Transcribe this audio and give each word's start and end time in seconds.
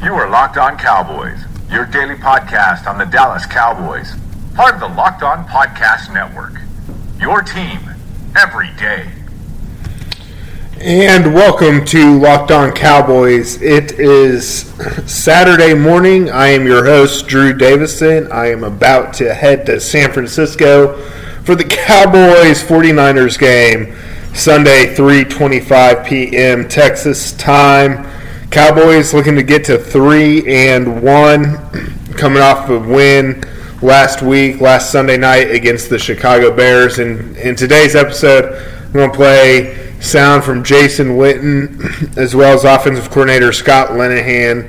You 0.00 0.14
are 0.14 0.30
Locked 0.30 0.56
On 0.58 0.78
Cowboys, 0.78 1.40
your 1.68 1.84
daily 1.84 2.14
podcast 2.14 2.86
on 2.86 2.98
the 2.98 3.04
Dallas 3.04 3.44
Cowboys, 3.46 4.14
part 4.54 4.74
of 4.76 4.80
the 4.80 4.86
Locked 4.86 5.24
On 5.24 5.44
Podcast 5.44 6.14
Network. 6.14 6.52
Your 7.18 7.42
team 7.42 7.80
every 8.36 8.70
day. 8.76 9.10
And 10.80 11.34
welcome 11.34 11.84
to 11.86 12.16
Locked 12.16 12.52
On 12.52 12.70
Cowboys. 12.70 13.60
It 13.60 13.98
is 13.98 14.66
Saturday 15.12 15.74
morning. 15.74 16.30
I 16.30 16.46
am 16.50 16.64
your 16.64 16.84
host, 16.84 17.26
Drew 17.26 17.52
Davison. 17.52 18.30
I 18.30 18.52
am 18.52 18.62
about 18.62 19.14
to 19.14 19.34
head 19.34 19.66
to 19.66 19.80
San 19.80 20.12
Francisco 20.12 20.96
for 21.42 21.56
the 21.56 21.64
Cowboys 21.64 22.62
49ers 22.62 23.36
game, 23.36 23.96
Sunday, 24.32 24.94
3:25 24.94 26.06
p.m. 26.06 26.68
Texas 26.68 27.32
time. 27.32 28.06
Cowboys 28.50 29.12
looking 29.12 29.36
to 29.36 29.42
get 29.42 29.64
to 29.66 29.76
3 29.76 30.46
and 30.46 31.02
1 31.02 32.14
coming 32.14 32.42
off 32.42 32.70
a 32.70 32.78
win 32.78 33.44
last 33.82 34.22
week, 34.22 34.62
last 34.62 34.90
Sunday 34.90 35.18
night 35.18 35.50
against 35.50 35.90
the 35.90 35.98
Chicago 35.98 36.54
Bears. 36.56 36.98
And 36.98 37.36
in 37.36 37.56
today's 37.56 37.94
episode, 37.94 38.54
I'm 38.86 38.92
going 38.92 39.10
to 39.10 39.16
play 39.16 39.92
sound 40.00 40.44
from 40.44 40.64
Jason 40.64 41.08
Witten 41.18 42.16
as 42.16 42.34
well 42.34 42.54
as 42.54 42.64
offensive 42.64 43.10
coordinator 43.10 43.52
Scott 43.52 43.90
Linehan. 43.90 44.66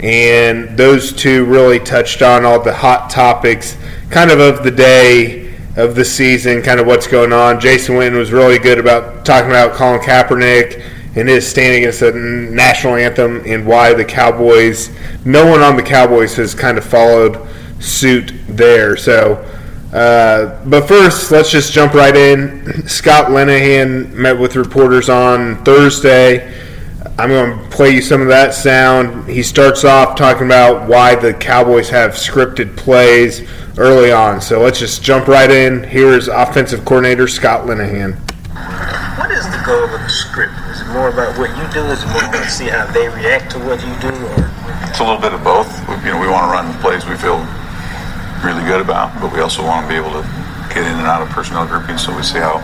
And 0.00 0.78
those 0.78 1.12
two 1.12 1.44
really 1.44 1.80
touched 1.80 2.22
on 2.22 2.46
all 2.46 2.60
the 2.62 2.74
hot 2.74 3.10
topics 3.10 3.76
kind 4.10 4.30
of 4.30 4.40
of 4.40 4.64
the 4.64 4.70
day, 4.70 5.54
of 5.76 5.94
the 5.94 6.04
season, 6.04 6.62
kind 6.62 6.80
of 6.80 6.86
what's 6.86 7.06
going 7.06 7.34
on. 7.34 7.60
Jason 7.60 7.96
Witten 7.96 8.16
was 8.16 8.32
really 8.32 8.58
good 8.58 8.78
about 8.78 9.26
talking 9.26 9.50
about 9.50 9.74
Colin 9.74 10.00
Kaepernick 10.00 10.82
and 11.18 11.28
his 11.28 11.46
standing 11.46 11.82
against 11.82 12.00
the 12.00 12.12
national 12.12 12.94
anthem 12.94 13.42
and 13.44 13.66
why 13.66 13.92
the 13.92 14.04
Cowboys, 14.04 14.90
no 15.24 15.50
one 15.50 15.60
on 15.60 15.76
the 15.76 15.82
Cowboys 15.82 16.36
has 16.36 16.54
kind 16.54 16.78
of 16.78 16.84
followed 16.84 17.44
suit 17.80 18.32
there. 18.46 18.96
So, 18.96 19.34
uh, 19.92 20.64
but 20.64 20.86
first, 20.86 21.32
let's 21.32 21.50
just 21.50 21.72
jump 21.72 21.94
right 21.94 22.14
in. 22.14 22.86
Scott 22.88 23.26
Linehan 23.30 24.12
met 24.12 24.38
with 24.38 24.54
reporters 24.54 25.08
on 25.08 25.64
Thursday. 25.64 26.54
I'm 27.18 27.30
going 27.30 27.58
to 27.58 27.68
play 27.70 27.90
you 27.90 28.02
some 28.02 28.20
of 28.20 28.28
that 28.28 28.54
sound. 28.54 29.28
He 29.28 29.42
starts 29.42 29.82
off 29.82 30.16
talking 30.16 30.46
about 30.46 30.88
why 30.88 31.16
the 31.16 31.34
Cowboys 31.34 31.90
have 31.90 32.12
scripted 32.12 32.76
plays 32.76 33.48
early 33.76 34.12
on. 34.12 34.40
So 34.40 34.60
let's 34.60 34.78
just 34.78 35.02
jump 35.02 35.26
right 35.26 35.50
in. 35.50 35.82
Here 35.82 36.10
is 36.10 36.28
offensive 36.28 36.84
coordinator 36.84 37.26
Scott 37.26 37.66
Linehan. 37.66 38.14
What 39.18 39.32
is 39.32 39.44
the 39.50 39.62
goal 39.66 39.82
of 39.82 39.90
the 39.90 40.08
script? 40.08 40.67
More 40.98 41.14
about 41.14 41.38
what 41.38 41.54
you 41.54 41.62
do? 41.70 41.86
Is 41.94 42.02
more 42.10 42.26
to 42.26 42.42
see 42.50 42.66
how 42.66 42.82
they 42.90 43.06
react 43.06 43.54
to 43.54 43.58
what 43.62 43.78
you 43.86 43.94
do? 44.02 44.10
Or 44.10 44.50
It's 44.90 44.98
a 44.98 45.06
little 45.06 45.22
bit 45.22 45.30
of 45.30 45.46
both. 45.46 45.70
We- 45.86 45.94
You 46.02 46.10
know, 46.10 46.18
we 46.18 46.26
want 46.26 46.42
to 46.42 46.50
run 46.50 46.74
plays 46.82 47.06
we 47.06 47.14
feel 47.14 47.38
really 48.42 48.64
good 48.66 48.80
about, 48.82 49.14
but 49.22 49.30
we 49.30 49.38
also 49.38 49.62
want 49.62 49.86
to 49.86 49.88
be 49.88 49.94
able 49.94 50.10
to 50.18 50.26
get 50.74 50.82
in 50.82 50.98
and 50.98 51.06
out 51.06 51.22
of 51.22 51.30
personnel 51.30 51.66
groupings 51.70 52.02
so 52.02 52.10
we 52.10 52.24
see 52.26 52.42
how, 52.42 52.58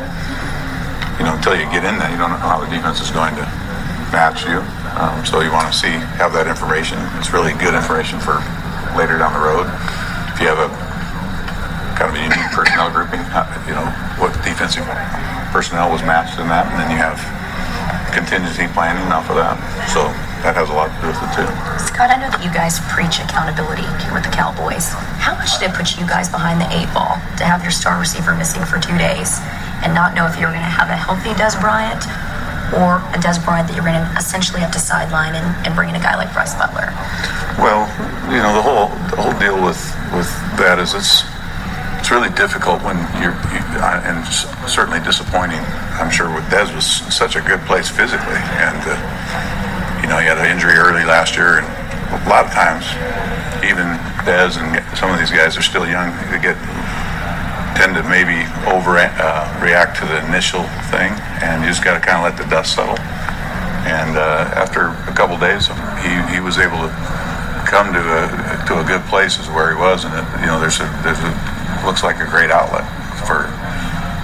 you 1.19 1.25
know, 1.25 1.35
until 1.39 1.55
you 1.55 1.63
get 1.71 1.85
in 1.87 1.95
there, 1.95 2.11
you 2.11 2.19
don't 2.19 2.31
know 2.35 2.43
how 2.43 2.59
the 2.59 2.67
defense 2.67 2.99
is 3.01 3.11
going 3.13 3.37
to 3.39 3.47
match 4.11 4.43
you. 4.51 4.59
Um, 4.99 5.23
so 5.25 5.39
you 5.39 5.53
want 5.55 5.71
to 5.71 5.77
see, 5.79 5.95
have 6.19 6.33
that 6.35 6.49
information. 6.51 6.99
It's 7.23 7.31
really 7.33 7.53
good 7.55 7.75
information 7.75 8.19
for 8.19 8.43
later 8.99 9.15
down 9.17 9.31
the 9.33 9.39
road. 9.47 9.71
If 10.35 10.41
you 10.43 10.51
have 10.51 10.59
a 10.59 10.71
kind 11.95 12.11
of 12.11 12.19
a 12.19 12.23
unique 12.23 12.51
personnel 12.51 12.91
grouping, 12.91 13.23
you 13.71 13.75
know, 13.79 13.87
what 14.19 14.35
defensive 14.43 14.83
personnel 15.55 15.87
was 15.95 16.03
matched 16.03 16.41
in 16.43 16.49
that, 16.51 16.67
and 16.67 16.81
then 16.83 16.91
you 16.91 16.99
have 16.99 17.19
contingency 18.15 18.71
planning 18.73 19.05
off 19.11 19.29
of 19.29 19.37
that. 19.37 19.59
So 19.91 20.07
that 20.47 20.55
has 20.55 20.71
a 20.71 20.77
lot 20.77 20.89
to 20.95 20.99
do 21.03 21.11
with 21.11 21.19
it 21.19 21.31
too. 21.35 21.49
Scott, 21.83 22.15
I 22.15 22.17
know 22.23 22.31
that 22.31 22.41
you 22.47 22.53
guys 22.55 22.79
preach 22.95 23.19
accountability 23.19 23.85
here 24.07 24.15
with 24.15 24.23
the 24.23 24.31
Cowboys. 24.31 24.95
How 25.19 25.35
much 25.35 25.59
did 25.59 25.71
it 25.71 25.75
put 25.75 25.99
you 25.99 26.07
guys 26.07 26.31
behind 26.31 26.63
the 26.63 26.69
eight 26.71 26.87
ball 26.95 27.19
to 27.37 27.45
have 27.45 27.67
your 27.67 27.75
star 27.75 27.99
receiver 27.99 28.33
missing 28.39 28.63
for 28.63 28.79
two 28.79 28.95
days 28.97 29.43
and 29.83 29.93
not 29.93 30.15
know 30.15 30.25
if 30.31 30.39
you 30.39 30.47
were 30.47 30.55
going 30.55 30.65
to 30.65 30.77
have 30.79 30.89
a 30.89 30.97
healthy 30.97 31.35
Dez 31.35 31.59
Bryant 31.59 32.07
or 32.79 33.03
a 33.13 33.19
Dez 33.19 33.43
Bryant 33.43 33.67
that 33.69 33.75
you're 33.75 33.85
going 33.85 33.99
to 33.99 34.07
essentially 34.17 34.63
have 34.63 34.73
to 34.73 34.81
sideline 34.81 35.35
and, 35.35 35.47
and 35.67 35.75
bring 35.75 35.91
in 35.91 35.97
a 35.99 36.03
guy 36.03 36.15
like 36.15 36.33
Brice 36.33 36.55
Butler? 36.55 36.95
Well, 37.59 37.91
you 38.31 38.41
know, 38.41 38.55
the 38.55 38.65
whole 38.65 38.89
the 39.11 39.19
whole 39.21 39.37
deal 39.39 39.59
with 39.59 39.79
with 40.15 40.31
that 40.57 40.79
is 40.79 40.95
it's 40.95 41.23
it's 42.05 42.13
really 42.13 42.29
difficult 42.37 42.85
when 42.85 43.01
you're 43.17 43.33
you, 43.49 43.65
and 43.81 44.21
certainly 44.69 45.01
disappointing. 45.01 45.65
I'm 45.97 46.13
sure 46.13 46.29
with 46.29 46.45
Dez 46.53 46.69
was 46.77 46.85
such 47.09 47.33
a 47.33 47.41
good 47.41 47.65
place 47.65 47.89
physically, 47.89 48.37
and 48.61 48.77
uh, 48.85 48.93
you 50.05 50.13
know 50.13 50.21
he 50.21 50.29
had 50.29 50.37
an 50.37 50.53
injury 50.53 50.77
early 50.77 51.01
last 51.09 51.33
year, 51.33 51.65
and 51.65 51.67
a 52.13 52.21
lot 52.29 52.45
of 52.45 52.53
times 52.53 52.85
even 53.65 53.89
Dez 54.29 54.61
and 54.61 54.77
some 54.93 55.09
of 55.09 55.17
these 55.17 55.33
guys 55.33 55.57
are 55.57 55.65
still 55.65 55.89
young. 55.89 56.13
They 56.29 56.45
get 56.45 56.61
tend 57.73 57.97
to 57.97 58.05
maybe 58.05 58.37
over 58.69 59.01
uh, 59.01 59.49
react 59.65 59.97
to 59.97 60.05
the 60.05 60.21
initial 60.29 60.69
thing, 60.93 61.09
and 61.41 61.65
you 61.65 61.73
just 61.73 61.81
got 61.81 61.97
to 61.97 62.05
kind 62.05 62.21
of 62.21 62.29
let 62.29 62.37
the 62.37 62.45
dust 62.53 62.77
settle. 62.77 63.01
And 63.89 64.21
uh, 64.21 64.53
after 64.61 64.93
a 65.09 65.15
couple 65.17 65.41
days, 65.41 65.73
he, 66.05 66.13
he 66.37 66.45
was 66.45 66.61
able 66.61 66.85
to 66.85 66.93
come 67.65 67.97
to 67.97 68.05
a 68.05 68.25
to 68.69 68.77
a 68.77 68.85
good 68.85 69.01
place 69.09 69.41
is 69.41 69.49
where 69.49 69.73
he 69.73 69.81
was, 69.81 70.05
and 70.05 70.13
it, 70.13 70.27
you 70.45 70.53
know 70.53 70.61
there's 70.61 70.85
a 70.85 70.89
there's 71.01 71.25
a 71.25 71.33
looks 71.85 72.03
like 72.03 72.19
a 72.21 72.29
great 72.29 72.51
outlet 72.51 72.85
for 73.29 73.49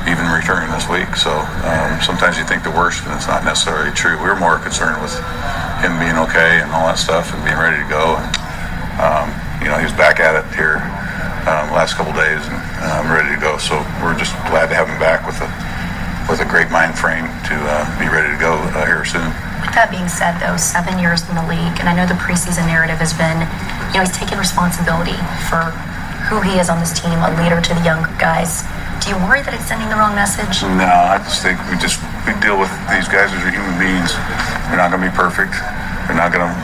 even 0.09 0.26
returning 0.32 0.72
this 0.72 0.88
week. 0.88 1.12
So 1.15 1.31
um, 1.31 2.00
sometimes 2.00 2.41
you 2.41 2.44
think 2.44 2.65
the 2.65 2.72
worst, 2.72 3.04
and 3.04 3.12
it's 3.15 3.28
not 3.28 3.44
necessarily 3.44 3.93
true. 3.93 4.16
We 4.16 4.28
were 4.28 4.41
more 4.41 4.59
concerned 4.59 5.00
with 5.04 5.12
him 5.84 6.00
being 6.00 6.16
okay 6.28 6.65
and 6.65 6.72
all 6.72 6.88
that 6.88 6.99
stuff, 6.99 7.32
and 7.32 7.41
being 7.44 7.60
ready 7.60 7.78
to 7.78 7.88
go. 7.88 8.16
And 8.16 8.32
um, 8.99 9.26
you 9.60 9.69
know 9.69 9.76
he 9.76 9.84
was 9.84 9.97
back 9.97 10.20
at 10.20 10.37
it 10.37 10.47
here 10.56 10.81
um, 11.49 11.72
last 11.72 11.97
couple 11.97 12.12
days, 12.16 12.41
and 12.49 12.59
um, 12.84 13.12
ready 13.12 13.32
to 13.32 13.41
go. 13.41 13.56
So 13.60 13.76
we're 14.00 14.16
just 14.16 14.32
glad 14.49 14.72
to 14.72 14.76
have 14.76 14.88
him 14.88 14.99
back 14.99 15.25
with 15.28 15.37
a 15.41 15.49
with 16.28 16.41
a 16.41 16.49
great 16.49 16.70
mind 16.70 16.97
frame 16.97 17.26
to 17.50 17.56
uh, 17.56 17.84
be 17.99 18.06
ready 18.09 18.32
to 18.32 18.41
go 18.41 18.56
uh, 18.76 18.87
here 18.87 19.04
soon. 19.04 19.26
With 19.60 19.76
that 19.76 19.93
being 19.93 20.09
said, 20.09 20.38
though, 20.41 20.56
seven 20.56 20.97
years 20.97 21.26
in 21.28 21.34
the 21.37 21.44
league, 21.44 21.76
and 21.82 21.91
I 21.91 21.94
know 21.94 22.06
the 22.06 22.16
preseason 22.16 22.65
narrative 22.70 23.03
has 23.03 23.12
been, 23.12 23.44
you 23.93 24.00
know, 24.00 24.04
he's 24.06 24.16
taken 24.16 24.38
responsibility 24.38 25.16
for 25.50 25.75
who 26.31 26.39
he 26.47 26.63
is 26.63 26.71
on 26.71 26.79
this 26.79 26.95
team, 26.95 27.19
a 27.27 27.31
leader 27.43 27.59
to 27.59 27.75
the 27.75 27.83
younger 27.83 28.15
guys. 28.15 28.63
Do 29.03 29.11
you 29.11 29.19
worry 29.27 29.43
that 29.43 29.51
it's 29.51 29.67
sending 29.67 29.91
the 29.91 29.99
wrong 29.99 30.15
message? 30.15 30.63
No, 30.63 30.87
I 30.87 31.19
just 31.27 31.43
think 31.43 31.59
we 31.67 31.75
just 31.83 31.99
we 32.23 32.31
deal 32.39 32.55
with 32.55 32.71
these 32.87 33.11
guys 33.11 33.35
as 33.35 33.43
human 33.51 33.75
beings. 33.83 34.15
They're 34.71 34.79
not 34.79 34.95
going 34.95 35.03
to 35.03 35.11
be 35.11 35.17
perfect. 35.19 35.59
They're 36.07 36.15
not 36.15 36.31
going 36.31 36.47
to 36.47 36.55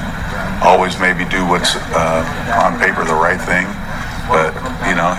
always 0.62 0.94
maybe 1.02 1.26
do 1.26 1.42
what's 1.50 1.74
uh, 1.98 2.22
on 2.62 2.78
paper 2.78 3.02
the 3.02 3.18
right 3.18 3.42
thing. 3.42 3.66
But 4.30 4.54
you 4.86 4.94
know, 4.94 5.18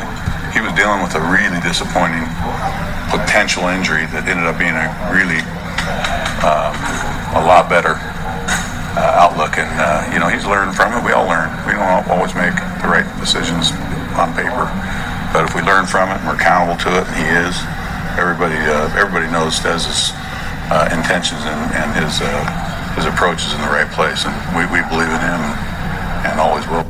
he 0.56 0.64
was 0.64 0.72
dealing 0.80 1.04
with 1.04 1.12
a 1.20 1.24
really 1.28 1.60
disappointing 1.60 2.24
potential 3.12 3.68
injury 3.68 4.08
that 4.16 4.32
ended 4.32 4.48
up 4.48 4.56
being 4.56 4.80
a 4.80 4.88
really 5.12 5.44
um, 6.48 6.72
a 7.36 7.44
lot 7.44 7.68
better 7.68 8.00
uh, 8.96 9.24
outlook. 9.28 9.60
And 9.60 9.68
uh, 9.76 10.08
you 10.16 10.24
know, 10.24 10.32
he's 10.32 10.48
learned 10.48 10.72
from 10.72 10.96
it. 10.96 11.04
We 11.04 11.12
all 11.12 11.28
learn. 11.28 11.52
We 11.68 11.76
don't 11.76 12.08
always 12.08 12.32
make 12.32 12.56
the 12.80 12.88
right 12.88 13.08
decisions 13.20 13.76
on 14.18 14.34
paper, 14.34 14.66
but 15.34 15.46
if 15.46 15.56
we 15.56 15.62
learn 15.62 15.86
from 15.86 16.10
it 16.10 16.18
and 16.20 16.28
we're 16.28 16.36
accountable 16.36 16.78
to 16.84 16.90
it, 16.98 17.06
and 17.08 17.16
he 17.18 17.28
is. 17.48 17.56
Everybody, 18.18 18.58
uh, 18.58 18.90
everybody 18.98 19.30
knows 19.32 19.60
Dez's 19.62 20.12
uh, 20.74 20.90
intentions 20.92 21.46
and, 21.46 21.62
and 21.78 21.90
his 22.04 22.20
uh, 22.22 22.68
his 22.98 23.06
approach 23.06 23.46
is 23.46 23.54
in 23.54 23.62
the 23.62 23.68
right 23.68 23.90
place, 23.92 24.26
and 24.26 24.34
we, 24.58 24.66
we 24.74 24.82
believe 24.90 25.08
in 25.08 25.22
him 25.22 25.42
and 26.26 26.40
always 26.40 26.68
will. 26.68 26.86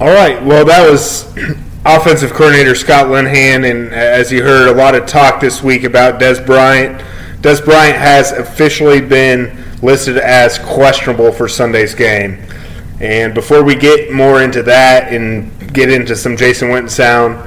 All 0.00 0.14
right. 0.14 0.42
Well, 0.44 0.64
that 0.64 0.90
was 0.90 1.26
offensive 1.84 2.32
coordinator 2.32 2.74
Scott 2.74 3.06
Linehan, 3.06 3.70
and 3.70 3.92
as 3.92 4.32
you 4.32 4.42
heard, 4.42 4.68
a 4.68 4.74
lot 4.74 4.94
of 4.94 5.06
talk 5.06 5.40
this 5.40 5.62
week 5.62 5.84
about 5.84 6.20
Dez 6.20 6.44
Bryant. 6.44 7.00
Dez 7.42 7.64
Bryant 7.64 7.96
has 7.96 8.32
officially 8.32 9.00
been 9.00 9.62
listed 9.82 10.16
as 10.16 10.58
questionable 10.58 11.30
for 11.30 11.46
Sunday's 11.46 11.94
game. 11.94 12.42
And 13.00 13.34
before 13.34 13.62
we 13.62 13.74
get 13.74 14.12
more 14.12 14.42
into 14.42 14.62
that 14.62 15.12
and 15.12 15.72
get 15.74 15.90
into 15.90 16.16
some 16.16 16.36
Jason 16.36 16.68
Witten 16.68 16.88
sound, 16.88 17.38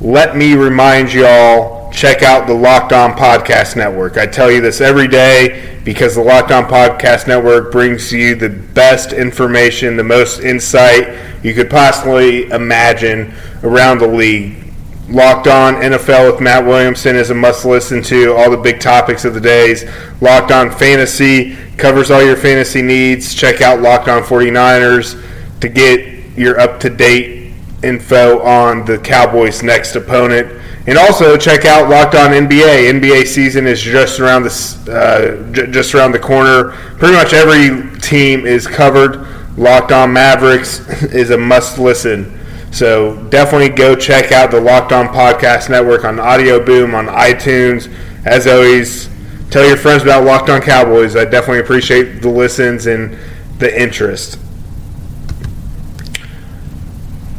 let 0.00 0.36
me 0.36 0.54
remind 0.54 1.12
y'all 1.12 1.92
check 1.92 2.22
out 2.22 2.46
the 2.46 2.54
Locked 2.54 2.92
On 2.92 3.12
Podcast 3.12 3.76
Network. 3.76 4.16
I 4.16 4.26
tell 4.26 4.50
you 4.50 4.60
this 4.60 4.80
every 4.80 5.06
day 5.06 5.78
because 5.84 6.14
the 6.14 6.22
Locked 6.22 6.50
On 6.50 6.64
Podcast 6.64 7.28
Network 7.28 7.70
brings 7.70 8.12
you 8.12 8.34
the 8.34 8.48
best 8.48 9.12
information, 9.12 9.96
the 9.96 10.04
most 10.04 10.40
insight 10.40 11.44
you 11.44 11.54
could 11.54 11.68
possibly 11.68 12.48
imagine 12.50 13.32
around 13.62 13.98
the 13.98 14.08
league. 14.08 14.63
Locked 15.08 15.46
On 15.48 15.74
NFL 15.74 16.32
with 16.32 16.40
Matt 16.40 16.64
Williamson 16.64 17.14
is 17.14 17.30
a 17.30 17.34
must 17.34 17.64
listen 17.64 18.02
to. 18.04 18.32
All 18.34 18.50
the 18.50 18.56
big 18.56 18.80
topics 18.80 19.24
of 19.24 19.34
the 19.34 19.40
days. 19.40 19.84
Locked 20.20 20.50
On 20.50 20.70
Fantasy 20.70 21.56
covers 21.76 22.10
all 22.10 22.22
your 22.22 22.36
fantasy 22.36 22.80
needs. 22.80 23.34
Check 23.34 23.60
out 23.60 23.80
Locked 23.80 24.08
On 24.08 24.22
49ers 24.22 25.22
to 25.60 25.68
get 25.68 26.36
your 26.36 26.58
up 26.58 26.80
to 26.80 26.90
date 26.90 27.52
info 27.82 28.40
on 28.42 28.84
the 28.86 28.98
Cowboys' 28.98 29.62
next 29.62 29.94
opponent. 29.94 30.60
And 30.86 30.98
also 30.98 31.36
check 31.36 31.64
out 31.66 31.90
Locked 31.90 32.14
On 32.14 32.30
NBA. 32.30 32.90
NBA 33.00 33.26
season 33.26 33.66
is 33.66 33.80
just 33.82 34.20
around 34.20 34.44
the 34.44 34.50
uh, 34.90 35.52
j- 35.52 35.70
just 35.70 35.94
around 35.94 36.12
the 36.12 36.18
corner. 36.18 36.70
Pretty 36.98 37.14
much 37.14 37.32
every 37.32 37.98
team 38.00 38.46
is 38.46 38.66
covered. 38.66 39.26
Locked 39.58 39.92
On 39.92 40.12
Mavericks 40.12 40.80
is 41.02 41.30
a 41.30 41.38
must 41.38 41.78
listen. 41.78 42.40
So 42.74 43.16
definitely 43.28 43.68
go 43.68 43.94
check 43.94 44.32
out 44.32 44.50
the 44.50 44.60
Locked 44.60 44.90
On 44.90 45.06
Podcast 45.06 45.70
Network 45.70 46.04
on 46.04 46.18
Audio 46.18 46.58
Boom 46.58 46.92
on 46.92 47.06
iTunes. 47.06 47.88
As 48.26 48.48
always, 48.48 49.08
tell 49.48 49.64
your 49.64 49.76
friends 49.76 50.02
about 50.02 50.24
Locked 50.24 50.50
On 50.50 50.60
Cowboys. 50.60 51.14
I 51.14 51.24
definitely 51.24 51.60
appreciate 51.60 52.20
the 52.20 52.28
listens 52.28 52.86
and 52.86 53.16
the 53.60 53.80
interest. 53.80 54.40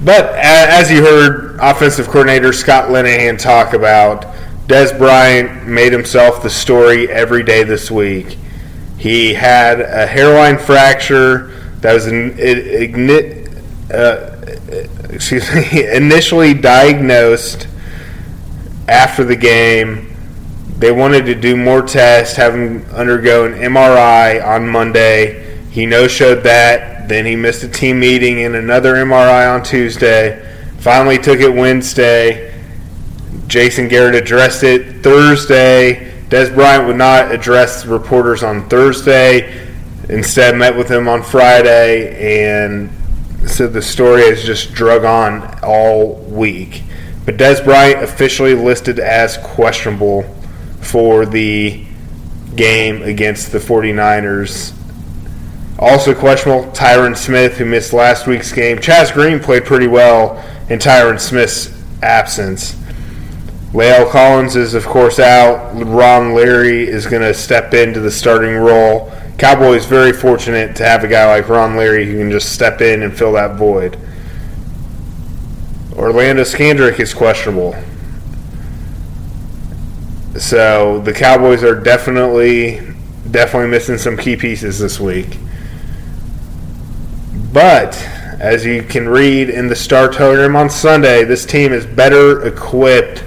But 0.05 0.35
as 0.35 0.89
you 0.89 1.03
heard 1.03 1.57
offensive 1.59 2.07
coordinator 2.07 2.53
Scott 2.53 2.87
Linehan 2.89 3.37
talk 3.37 3.73
about, 3.73 4.33
Dez 4.67 4.97
Bryant 4.97 5.67
made 5.67 5.91
himself 5.91 6.43
the 6.43 6.49
story 6.49 7.09
every 7.11 7.43
day 7.43 7.63
this 7.63 7.91
week. 7.91 8.37
He 8.97 9.33
had 9.33 9.81
a 9.81 10.07
hairline 10.07 10.57
fracture 10.57 11.47
that 11.81 11.93
was 11.93 12.05
an 12.05 12.37
ignit, 12.37 13.51
uh, 13.93 14.34
excuse 14.67 15.53
me, 15.53 15.87
initially 15.95 16.53
diagnosed 16.53 17.67
after 18.87 19.23
the 19.23 19.35
game. 19.35 20.15
They 20.77 20.91
wanted 20.91 21.25
to 21.27 21.35
do 21.35 21.55
more 21.55 21.81
tests, 21.81 22.35
have 22.35 22.53
him 22.53 22.85
undergo 22.91 23.45
an 23.45 23.53
MRI 23.53 24.45
on 24.45 24.67
Monday. 24.67 25.57
He 25.69 25.85
no 25.85 26.07
showed 26.07 26.43
that. 26.43 27.07
Then 27.07 27.25
he 27.25 27.35
missed 27.35 27.63
a 27.63 27.67
team 27.67 27.99
meeting 27.99 28.43
and 28.43 28.55
another 28.55 28.95
MRI 28.95 29.53
on 29.53 29.63
Tuesday. 29.63 30.41
Finally 30.79 31.19
took 31.19 31.39
it 31.39 31.53
Wednesday. 31.53 32.53
Jason 33.47 33.87
Garrett 33.87 34.15
addressed 34.15 34.63
it 34.63 35.03
Thursday. 35.03 36.11
Dez 36.29 36.53
Bryant 36.53 36.87
would 36.87 36.95
not 36.95 37.31
address 37.31 37.85
reporters 37.85 38.43
on 38.43 38.67
Thursday. 38.67 39.69
Instead, 40.09 40.55
met 40.55 40.75
with 40.75 40.89
him 40.89 41.07
on 41.07 41.21
Friday 41.23 42.53
and 42.55 42.89
said 43.49 43.73
the 43.73 43.81
story 43.81 44.23
has 44.29 44.43
just 44.43 44.73
drug 44.73 45.03
on 45.03 45.59
all 45.63 46.15
week. 46.15 46.83
But 47.25 47.37
Dez 47.37 47.63
Bryant 47.63 48.03
officially 48.03 48.53
listed 48.53 48.99
as 48.99 49.37
questionable 49.37 50.23
for 50.81 51.25
the 51.25 51.85
game 52.55 53.01
against 53.01 53.51
the 53.51 53.57
49ers. 53.57 54.73
Also 55.77 56.13
questionable, 56.13 56.71
Tyron 56.71 57.17
Smith, 57.17 57.57
who 57.57 57.65
missed 57.65 57.91
last 57.91 58.27
week's 58.27 58.51
game. 58.51 58.77
Chaz 58.77 59.11
Green 59.11 59.39
played 59.39 59.65
pretty 59.65 59.87
well 59.87 60.43
in 60.69 60.79
Tyron 60.79 61.19
Smith's 61.19 61.73
absence. 62.01 62.75
La'el 63.73 64.09
Collins 64.09 64.55
is, 64.55 64.73
of 64.73 64.85
course, 64.85 65.19
out. 65.19 65.73
Ron 65.75 66.33
Leary 66.33 66.87
is 66.87 67.05
going 67.07 67.21
to 67.21 67.33
step 67.33 67.73
into 67.73 67.99
the 67.99 68.11
starting 68.11 68.55
role. 68.55 69.11
Cowboys 69.37 69.85
very 69.85 70.13
fortunate 70.13 70.75
to 70.77 70.85
have 70.85 71.03
a 71.03 71.07
guy 71.07 71.25
like 71.27 71.49
Ron 71.49 71.75
Leary 71.75 72.05
who 72.05 72.17
can 72.17 72.31
just 72.31 72.53
step 72.53 72.81
in 72.81 73.03
and 73.03 73.15
fill 73.15 73.33
that 73.33 73.55
void. 73.55 73.97
Orlando 75.93 76.43
Scandrick 76.43 76.99
is 76.99 77.13
questionable. 77.13 77.75
So 80.37 80.99
the 80.99 81.13
Cowboys 81.13 81.63
are 81.63 81.79
definitely 81.79 82.81
definitely 83.31 83.69
missing 83.69 83.97
some 83.97 84.15
key 84.15 84.35
pieces 84.35 84.79
this 84.79 84.99
week. 84.99 85.37
But 87.51 87.95
as 88.39 88.65
you 88.65 88.83
can 88.83 89.07
read 89.07 89.49
in 89.49 89.67
the 89.67 89.75
Star 89.75 90.09
Telegram 90.09 90.55
on 90.55 90.69
Sunday, 90.69 91.23
this 91.23 91.45
team 91.45 91.73
is 91.73 91.85
better 91.85 92.45
equipped 92.45 93.23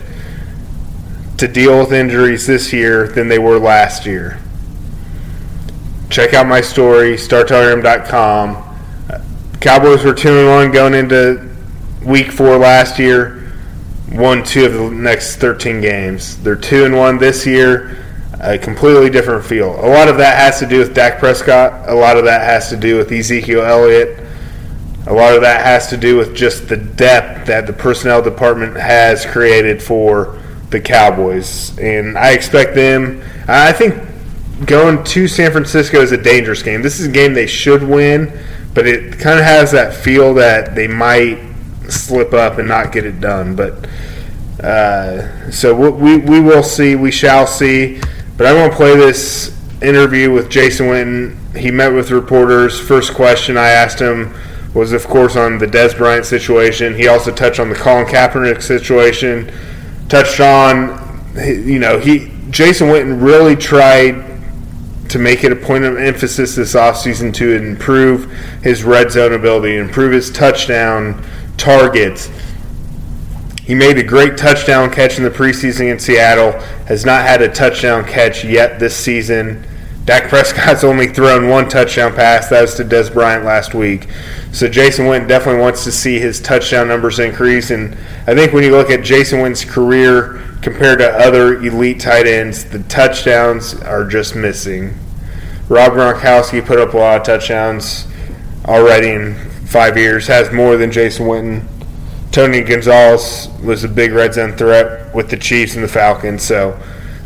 to 1.38 1.48
deal 1.48 1.78
with 1.80 1.92
injuries 1.92 2.46
this 2.46 2.72
year 2.72 3.08
than 3.08 3.28
they 3.28 3.38
were 3.38 3.58
last 3.58 4.04
year. 4.06 4.38
Check 6.10 6.32
out 6.32 6.46
my 6.46 6.60
story, 6.60 7.16
StarTelegram.com. 7.16 8.64
Cowboys 9.60 10.04
were 10.04 10.14
2 10.14 10.28
and 10.28 10.48
1 10.48 10.70
going 10.72 10.94
into 10.94 11.48
week 12.04 12.32
4 12.32 12.56
last 12.56 12.98
year. 12.98 13.52
Won 14.12 14.42
two 14.42 14.64
of 14.64 14.72
the 14.72 14.90
next 14.90 15.36
13 15.36 15.82
games. 15.82 16.42
They're 16.42 16.56
2 16.56 16.86
and 16.86 16.96
1 16.96 17.18
this 17.18 17.46
year. 17.46 17.98
A 18.40 18.56
completely 18.56 19.10
different 19.10 19.44
feel. 19.44 19.74
A 19.84 19.88
lot 19.88 20.08
of 20.08 20.16
that 20.18 20.38
has 20.38 20.58
to 20.60 20.66
do 20.66 20.78
with 20.78 20.94
Dak 20.94 21.18
Prescott. 21.18 21.88
A 21.88 21.94
lot 21.94 22.16
of 22.16 22.24
that 22.24 22.42
has 22.42 22.70
to 22.70 22.76
do 22.76 22.96
with 22.96 23.12
Ezekiel 23.12 23.62
Elliott. 23.62 24.24
A 25.08 25.12
lot 25.12 25.34
of 25.34 25.42
that 25.42 25.64
has 25.64 25.88
to 25.88 25.96
do 25.96 26.16
with 26.16 26.34
just 26.34 26.68
the 26.68 26.76
depth 26.76 27.46
that 27.46 27.66
the 27.66 27.72
personnel 27.72 28.22
department 28.22 28.76
has 28.76 29.26
created 29.26 29.82
for 29.82 30.40
the 30.70 30.80
Cowboys. 30.80 31.76
And 31.78 32.16
I 32.16 32.30
expect 32.30 32.74
them, 32.74 33.22
I 33.46 33.72
think 33.72 34.07
going 34.64 35.04
to 35.04 35.28
San 35.28 35.52
Francisco 35.52 36.00
is 36.00 36.12
a 36.12 36.16
dangerous 36.16 36.62
game. 36.62 36.82
This 36.82 37.00
is 37.00 37.06
a 37.06 37.10
game 37.10 37.34
they 37.34 37.46
should 37.46 37.82
win, 37.82 38.32
but 38.74 38.86
it 38.86 39.18
kind 39.18 39.38
of 39.38 39.44
has 39.44 39.72
that 39.72 39.94
feel 39.94 40.34
that 40.34 40.74
they 40.74 40.88
might 40.88 41.38
slip 41.88 42.32
up 42.32 42.58
and 42.58 42.68
not 42.68 42.92
get 42.92 43.04
it 43.04 43.20
done. 43.20 43.54
But 43.56 43.88
uh, 44.62 45.50
so 45.50 45.74
we, 45.74 46.18
we 46.18 46.40
will 46.40 46.62
see, 46.62 46.96
we 46.96 47.10
shall 47.10 47.46
see. 47.46 48.00
But 48.36 48.46
I'm 48.46 48.54
going 48.54 48.70
to 48.70 48.76
play 48.76 48.96
this 48.96 49.56
interview 49.82 50.32
with 50.32 50.50
Jason 50.50 50.86
Witten. 50.86 51.56
He 51.56 51.70
met 51.70 51.92
with 51.92 52.10
reporters. 52.10 52.78
First 52.78 53.14
question 53.14 53.56
I 53.56 53.68
asked 53.68 54.00
him 54.00 54.34
was, 54.74 54.92
of 54.92 55.06
course, 55.06 55.36
on 55.36 55.58
the 55.58 55.66
Dez 55.66 55.96
Bryant 55.96 56.26
situation. 56.26 56.94
He 56.94 57.08
also 57.08 57.32
touched 57.32 57.58
on 57.58 57.68
the 57.68 57.74
Colin 57.74 58.06
Kaepernick 58.06 58.62
situation. 58.62 59.50
Touched 60.08 60.40
on, 60.40 61.22
you 61.36 61.78
know, 61.78 61.98
he 61.98 62.32
Jason 62.50 62.88
Witten 62.88 63.22
really 63.22 63.56
tried 63.56 64.27
to 65.08 65.18
make 65.18 65.44
it 65.44 65.52
a 65.52 65.56
point 65.56 65.84
of 65.84 65.96
emphasis 65.96 66.54
this 66.54 66.74
offseason 66.74 67.32
to 67.34 67.52
improve 67.52 68.30
his 68.62 68.84
red 68.84 69.10
zone 69.10 69.32
ability, 69.32 69.76
improve 69.76 70.12
his 70.12 70.30
touchdown 70.30 71.24
targets. 71.56 72.30
He 73.62 73.74
made 73.74 73.98
a 73.98 74.02
great 74.02 74.36
touchdown 74.36 74.90
catch 74.90 75.18
in 75.18 75.24
the 75.24 75.30
preseason 75.30 75.90
in 75.90 75.98
Seattle, 75.98 76.52
has 76.86 77.04
not 77.04 77.22
had 77.22 77.42
a 77.42 77.48
touchdown 77.48 78.04
catch 78.04 78.44
yet 78.44 78.78
this 78.78 78.96
season. 78.96 79.64
Dak 80.08 80.30
Prescott's 80.30 80.84
only 80.84 81.06
thrown 81.06 81.50
one 81.50 81.68
touchdown 81.68 82.14
pass. 82.14 82.48
That 82.48 82.62
was 82.62 82.74
to 82.76 82.82
Dez 82.82 83.12
Bryant 83.12 83.44
last 83.44 83.74
week. 83.74 84.08
So 84.52 84.66
Jason 84.66 85.04
Witten 85.04 85.28
definitely 85.28 85.60
wants 85.60 85.84
to 85.84 85.92
see 85.92 86.18
his 86.18 86.40
touchdown 86.40 86.88
numbers 86.88 87.18
increase. 87.18 87.70
And 87.70 87.92
I 88.26 88.34
think 88.34 88.54
when 88.54 88.64
you 88.64 88.70
look 88.70 88.88
at 88.88 89.04
Jason 89.04 89.40
Witten's 89.40 89.66
career 89.66 90.42
compared 90.62 91.00
to 91.00 91.10
other 91.10 91.56
elite 91.62 92.00
tight 92.00 92.26
ends, 92.26 92.64
the 92.64 92.78
touchdowns 92.84 93.74
are 93.82 94.06
just 94.06 94.34
missing. 94.34 94.94
Rob 95.68 95.92
Gronkowski 95.92 96.64
put 96.64 96.78
up 96.78 96.94
a 96.94 96.96
lot 96.96 97.20
of 97.20 97.26
touchdowns 97.26 98.06
already 98.64 99.10
in 99.10 99.34
five 99.66 99.98
years, 99.98 100.26
has 100.26 100.50
more 100.50 100.78
than 100.78 100.90
Jason 100.90 101.26
Witten. 101.26 101.66
Tony 102.32 102.62
Gonzalez 102.62 103.50
was 103.62 103.84
a 103.84 103.88
big 103.88 104.12
red 104.12 104.32
zone 104.32 104.56
threat 104.56 105.14
with 105.14 105.28
the 105.28 105.36
Chiefs 105.36 105.74
and 105.74 105.84
the 105.84 105.88
Falcons. 105.88 106.42
So 106.42 106.80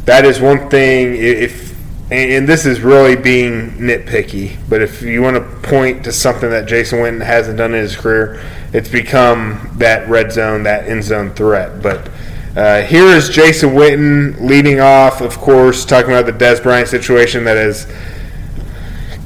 that 0.04 0.24
is 0.24 0.40
one 0.40 0.68
thing. 0.68 1.14
If 1.14 1.71
and 2.12 2.48
this 2.48 2.66
is 2.66 2.80
really 2.80 3.16
being 3.16 3.72
nitpicky, 3.72 4.58
but 4.68 4.82
if 4.82 5.02
you 5.02 5.22
want 5.22 5.36
to 5.36 5.68
point 5.68 6.04
to 6.04 6.12
something 6.12 6.50
that 6.50 6.66
Jason 6.66 6.98
Witten 6.98 7.24
hasn't 7.24 7.58
done 7.58 7.74
in 7.74 7.80
his 7.80 7.96
career, 7.96 8.42
it's 8.72 8.88
become 8.88 9.70
that 9.78 10.08
red 10.08 10.32
zone, 10.32 10.62
that 10.64 10.88
end 10.88 11.04
zone 11.04 11.32
threat. 11.32 11.82
But 11.82 12.10
uh, 12.56 12.82
here 12.82 13.06
is 13.06 13.30
Jason 13.30 13.70
Witten 13.70 14.40
leading 14.40 14.80
off, 14.80 15.20
of 15.20 15.38
course, 15.38 15.84
talking 15.84 16.10
about 16.10 16.26
the 16.26 16.32
Dez 16.32 16.62
Bryant 16.62 16.88
situation 16.88 17.44
that 17.44 17.56
has 17.56 17.86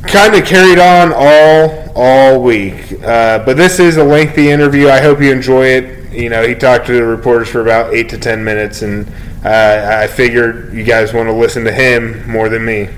kind 0.07 0.35
of 0.35 0.45
carried 0.45 0.79
on 0.79 1.13
all 1.15 1.93
all 1.97 2.43
week. 2.43 2.93
Uh, 3.03 3.45
but 3.45 3.57
this 3.57 3.81
is 3.81 3.97
a 3.97 4.05
lengthy 4.05 4.51
interview. 4.51 4.89
I 4.89 5.01
hope 5.01 5.21
you 5.21 5.33
enjoy 5.33 5.67
it. 5.67 6.13
You 6.13 6.29
know, 6.29 6.47
he 6.47 6.55
talked 6.55 6.87
to 6.87 6.93
the 6.93 7.05
reporters 7.05 7.49
for 7.49 7.63
about 7.63 7.93
eight 7.93 8.09
to 8.11 8.19
ten 8.19 8.45
minutes, 8.45 8.83
and 8.83 9.11
uh, 9.47 10.03
I 10.03 10.11
figured 10.11 10.75
you 10.75 10.83
guys 10.83 11.15
want 11.15 11.29
to 11.29 11.33
listen 11.33 11.63
to 11.65 11.73
him 11.73 12.27
more 12.27 12.49
than 12.49 12.67
me. 12.67 12.91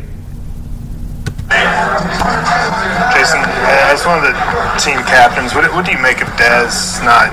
Jason, 3.13 3.45
as 3.93 4.01
one 4.09 4.17
of 4.17 4.25
the 4.25 4.33
team 4.81 4.97
captains, 5.05 5.53
what, 5.53 5.69
what 5.77 5.85
do 5.85 5.93
you 5.93 6.01
make 6.01 6.25
of 6.25 6.29
Dez 6.41 7.05
not 7.05 7.29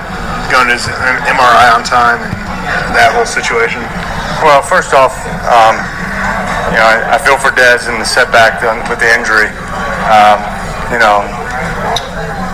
going 0.52 0.68
to 0.68 0.76
his 0.76 0.84
MRI 1.32 1.72
on 1.72 1.80
time 1.80 2.20
and 2.20 2.92
that 2.92 3.16
whole 3.16 3.24
situation? 3.24 3.80
Well, 4.44 4.60
first 4.60 4.92
off, 4.92 5.16
um, 5.48 5.80
you 6.68 6.76
know, 6.76 6.84
I, 6.84 7.16
I, 7.16 7.18
feel 7.24 7.40
for 7.40 7.56
Dez 7.56 7.88
and 7.88 7.96
the 7.96 8.04
setback 8.04 8.60
with 8.84 9.00
the 9.00 9.08
injury. 9.08 9.48
Um, 10.12 10.44
you 10.92 11.00
know, 11.00 11.24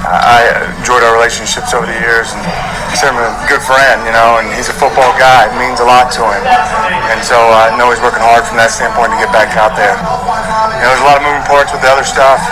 I 0.07 0.47
enjoyed 0.79 1.03
our 1.03 1.11
relationships 1.11 1.75
over 1.75 1.91
the 1.91 1.99
years 1.99 2.31
and 2.31 2.43
he's 2.93 3.01
a 3.01 3.13
good 3.49 3.65
friend, 3.65 4.05
you 4.05 4.13
know, 4.13 4.37
and 4.37 4.53
he's 4.53 4.69
a 4.69 4.77
football 4.77 5.17
guy. 5.17 5.49
It 5.49 5.57
means 5.57 5.81
a 5.81 5.89
lot 5.89 6.13
to 6.21 6.23
him. 6.29 6.45
And 7.09 7.25
so 7.25 7.41
I 7.41 7.73
know 7.81 7.89
he's 7.89 8.05
working 8.05 8.21
hard 8.21 8.45
from 8.45 8.61
that 8.61 8.69
standpoint 8.69 9.17
to 9.17 9.19
get 9.19 9.33
back 9.33 9.57
out 9.57 9.73
there. 9.73 9.97
You 9.97 10.85
know, 10.85 10.93
there's 10.93 11.01
a 11.01 11.09
lot 11.09 11.17
of 11.17 11.25
moving 11.25 11.47
parts 11.49 11.73
with 11.73 11.81
the 11.81 11.89
other 11.89 12.05
stuff, 12.05 12.45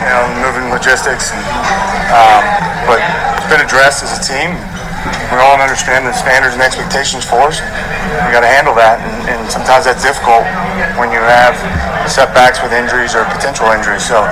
you 0.00 0.08
know, 0.08 0.24
moving 0.40 0.72
logistics. 0.72 1.36
And, 1.36 1.44
um, 2.16 2.42
but 2.88 2.98
it's 3.36 3.48
been 3.52 3.60
addressed 3.60 4.00
as 4.00 4.16
a 4.16 4.22
team. 4.24 4.56
We 5.28 5.36
all 5.36 5.60
understand 5.60 6.08
the 6.08 6.16
standards 6.16 6.56
and 6.56 6.64
expectations 6.64 7.28
for 7.28 7.52
us. 7.52 7.60
We 8.24 8.32
got 8.32 8.40
to 8.40 8.48
handle 8.48 8.72
that, 8.80 9.04
and, 9.04 9.36
and 9.36 9.40
sometimes 9.52 9.84
that's 9.84 10.00
difficult 10.00 10.48
when 10.96 11.12
you 11.12 11.20
have 11.20 11.52
setbacks 12.08 12.64
with 12.64 12.72
injuries 12.72 13.12
or 13.12 13.28
potential 13.28 13.68
injuries. 13.68 14.00
So 14.00 14.24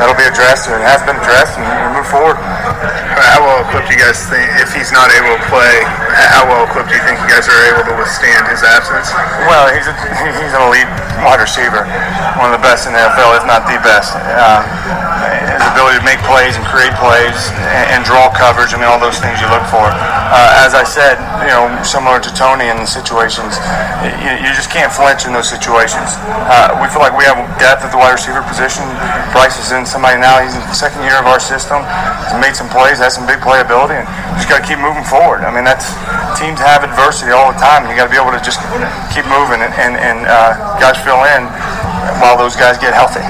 that'll 0.00 0.16
be 0.16 0.24
addressed, 0.24 0.72
and 0.72 0.80
it 0.80 0.86
has 0.88 1.04
been 1.04 1.20
addressed, 1.20 1.60
and 1.60 1.68
we 1.68 2.00
move 2.00 2.08
forward. 2.08 2.40
How 2.40 3.44
well 3.44 3.60
equipped 3.60 3.92
do 3.92 3.94
you 3.94 4.00
guys 4.00 4.16
think, 4.32 4.48
if 4.56 4.72
he's 4.72 4.88
not 4.88 5.12
able 5.12 5.36
to 5.36 5.42
play, 5.52 5.84
how 6.32 6.48
well 6.48 6.64
equipped 6.64 6.88
do 6.88 6.96
you 6.96 7.04
think 7.04 7.20
you 7.20 7.28
guys 7.28 7.44
are 7.44 7.60
able 7.68 7.84
to 7.92 7.94
withstand 8.00 8.48
his 8.48 8.64
absence? 8.64 9.12
Well, 9.44 9.68
he's, 9.76 9.84
a, 9.84 9.94
he's 10.40 10.52
an 10.56 10.64
elite 10.64 10.88
wide 11.20 11.44
receiver, 11.44 11.84
one 12.40 12.48
of 12.48 12.56
the 12.56 12.64
best 12.64 12.88
in 12.88 12.96
the 12.96 13.00
NFL, 13.04 13.36
if 13.36 13.44
not 13.44 13.68
the 13.68 13.76
best. 13.84 14.16
Uh, 14.16 14.64
his 15.52 15.60
ability 15.90 16.06
to 16.06 16.06
make 16.06 16.22
plays 16.22 16.54
and 16.54 16.62
create 16.70 16.94
plays 17.02 17.50
and, 17.74 17.98
and 17.98 18.00
draw 18.06 18.30
coverage, 18.30 18.70
I 18.70 18.78
mean, 18.78 18.86
all 18.86 19.02
those 19.02 19.18
things 19.18 19.42
you 19.42 19.50
look 19.50 19.66
for. 19.66 19.82
Uh, 19.82 20.62
as 20.62 20.70
I 20.70 20.86
said, 20.86 21.18
you 21.42 21.50
know, 21.50 21.66
similar 21.82 22.22
to 22.22 22.30
Tony 22.30 22.70
in 22.70 22.78
the 22.78 22.86
situations, 22.86 23.58
you, 24.22 24.30
you 24.46 24.50
just 24.54 24.70
can't 24.70 24.94
flinch 24.94 25.26
in 25.26 25.34
those 25.34 25.50
situations. 25.50 26.14
Uh, 26.46 26.78
we 26.78 26.86
feel 26.94 27.02
like 27.02 27.18
we 27.18 27.26
have 27.26 27.42
depth 27.58 27.82
at 27.82 27.90
the 27.90 27.98
wide 27.98 28.14
receiver 28.14 28.42
position. 28.46 28.86
Brice 29.34 29.58
is 29.58 29.74
in 29.74 29.82
somebody 29.82 30.22
now, 30.22 30.38
he's 30.38 30.54
in 30.54 30.62
the 30.62 30.78
second 30.78 31.02
year 31.02 31.18
of 31.18 31.26
our 31.26 31.42
system. 31.42 31.82
He's 32.30 32.38
made 32.38 32.54
some 32.54 32.70
plays, 32.70 33.02
has 33.02 33.18
some 33.18 33.26
big 33.26 33.42
playability, 33.42 33.98
and 33.98 34.06
just 34.38 34.46
got 34.46 34.62
to 34.62 34.66
keep 34.66 34.78
moving 34.78 35.02
forward. 35.02 35.42
I 35.42 35.50
mean, 35.50 35.66
that's 35.66 35.90
teams 36.38 36.62
have 36.62 36.86
adversity 36.86 37.34
all 37.34 37.50
the 37.50 37.58
time, 37.58 37.90
you 37.90 37.98
got 37.98 38.06
to 38.06 38.14
be 38.14 38.20
able 38.20 38.30
to 38.30 38.42
just 38.42 38.62
keep 39.10 39.26
moving 39.26 39.58
and, 39.58 39.74
and, 39.74 39.98
and 39.98 40.18
uh, 40.30 40.54
guys 40.78 40.94
fill 41.02 41.26
in 41.34 41.50
while 42.22 42.38
those 42.38 42.54
guys 42.54 42.78
get 42.78 42.94
healthy. 42.94 43.24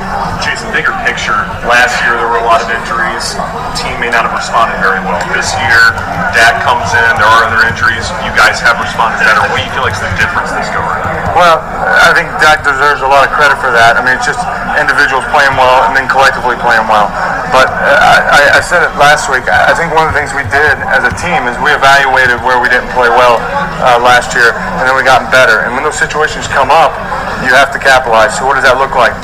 Bigger 0.71 0.95
picture. 1.03 1.35
Last 1.67 1.99
year 2.07 2.15
there 2.15 2.31
were 2.31 2.39
a 2.39 2.47
lot 2.47 2.63
of 2.63 2.71
injuries. 2.71 3.35
The 3.35 3.75
team 3.75 3.99
may 3.99 4.07
not 4.07 4.23
have 4.23 4.35
responded 4.39 4.79
very 4.79 5.03
well. 5.03 5.19
This 5.35 5.51
year, 5.59 5.83
Dak 6.31 6.63
comes 6.63 6.87
in. 6.95 7.11
There 7.19 7.27
are 7.27 7.43
other 7.51 7.67
injuries. 7.67 8.07
You 8.23 8.31
guys 8.39 8.63
have 8.63 8.79
responded 8.79 9.19
better. 9.27 9.43
What 9.51 9.59
do 9.59 9.67
you 9.67 9.73
feel 9.75 9.83
like 9.83 9.99
is 9.99 10.03
the 10.03 10.15
difference 10.15 10.55
this 10.55 10.71
go 10.71 10.79
around? 10.79 11.11
Well, 11.35 11.59
I 11.63 12.15
think 12.15 12.31
Dak 12.39 12.63
deserves 12.63 13.03
a 13.03 13.11
lot 13.11 13.27
of 13.27 13.35
credit 13.35 13.59
for 13.59 13.75
that. 13.75 13.99
I 13.99 14.07
mean, 14.07 14.15
it's 14.15 14.27
just 14.27 14.39
individuals 14.79 15.27
playing 15.35 15.55
well 15.59 15.91
and 15.91 15.93
then 15.95 16.07
collectively 16.07 16.55
playing 16.63 16.87
well. 16.87 17.11
But 17.51 17.67
uh, 17.71 18.31
I, 18.31 18.59
I, 18.59 18.61
said 18.63 18.87
it 18.87 18.95
last 18.95 19.27
week. 19.27 19.43
I 19.51 19.75
think 19.75 19.91
one 19.91 20.07
of 20.07 20.15
the 20.15 20.19
things 20.19 20.31
we 20.31 20.47
did 20.55 20.79
as 20.95 21.03
a 21.03 21.11
team 21.19 21.51
is 21.51 21.59
we 21.59 21.75
evaluated 21.75 22.39
where 22.47 22.63
we 22.63 22.71
didn't 22.71 22.91
play 22.95 23.11
well 23.11 23.43
uh, 23.83 23.99
last 23.99 24.35
year, 24.39 24.55
and 24.55 24.87
then 24.87 24.95
we 24.95 25.03
got 25.03 25.27
better. 25.35 25.67
And 25.67 25.75
when 25.75 25.83
those 25.83 25.99
situations 25.99 26.47
come 26.47 26.71
up, 26.71 26.95
you 27.43 27.51
have 27.55 27.75
to 27.75 27.81
capitalize. 27.83 28.39
So 28.39 28.47
what 28.47 28.55
does 28.55 28.67
that 28.67 28.79
look 28.79 28.95
like? 28.95 29.15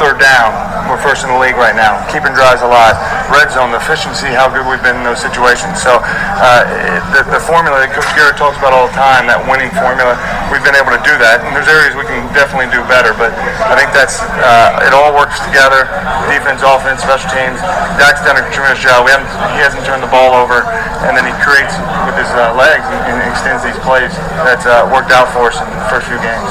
Third 0.00 0.20
down, 0.20 0.71
we're 0.92 1.00
first 1.00 1.24
in 1.24 1.32
the 1.32 1.40
league 1.40 1.56
right 1.56 1.72
now. 1.72 2.04
Keeping 2.12 2.36
drives 2.36 2.60
alive. 2.60 2.92
Red 3.32 3.48
zone, 3.48 3.72
the 3.72 3.80
efficiency, 3.80 4.28
how 4.28 4.52
good 4.52 4.68
we've 4.68 4.84
been 4.84 5.00
in 5.00 5.08
those 5.08 5.24
situations. 5.24 5.80
So 5.80 5.96
uh, 6.04 6.68
the, 7.16 7.24
the, 7.32 7.40
formula 7.40 7.80
that 7.80 7.96
Coach 7.96 8.12
Garrett 8.12 8.36
talks 8.36 8.60
about 8.60 8.76
all 8.76 8.92
the 8.92 8.96
time, 8.96 9.24
that 9.24 9.40
winning 9.48 9.72
formula, 9.72 10.20
we've 10.52 10.60
been 10.60 10.76
able 10.76 10.92
to 10.92 11.00
do 11.00 11.16
that. 11.16 11.40
And 11.40 11.56
there's 11.56 11.72
areas 11.72 11.96
we 11.96 12.04
can 12.04 12.28
definitely 12.36 12.68
do 12.68 12.84
better. 12.92 13.16
But 13.16 13.32
I 13.64 13.72
think 13.72 13.88
that's 13.96 14.20
uh, 14.20 14.84
it 14.84 14.92
all 14.92 15.16
works 15.16 15.40
together. 15.48 15.88
Defense, 16.28 16.60
offense, 16.60 17.00
special 17.00 17.32
teams. 17.32 17.56
Dak's 17.96 18.20
done 18.20 18.36
a 18.36 18.44
tremendous 18.52 18.84
job. 18.84 19.08
We 19.08 19.16
haven't, 19.16 19.32
he 19.56 19.64
hasn't 19.64 19.88
turned 19.88 20.04
the 20.04 20.12
ball 20.12 20.36
over, 20.36 20.60
and 21.08 21.16
then 21.16 21.24
he 21.24 21.32
creates 21.40 21.72
with 22.04 22.20
his 22.20 22.28
uh, 22.36 22.52
legs 22.52 22.84
and, 22.84 23.16
and, 23.16 23.24
extends 23.32 23.64
these 23.64 23.78
plays. 23.80 24.12
That's 24.44 24.68
uh, 24.68 24.84
worked 24.92 25.08
out 25.08 25.32
for 25.32 25.48
us 25.48 25.56
in 25.56 25.64
the 25.72 25.88
first 25.88 26.04
few 26.04 26.20
games. 26.20 26.50